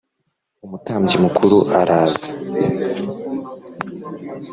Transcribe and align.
umutambyi 0.65 1.15
mukuru 1.23 1.57
araza 1.79 2.27